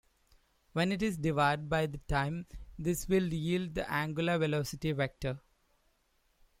[0.73, 5.39] When it is divided by the time, this will yield the angular velocity vector.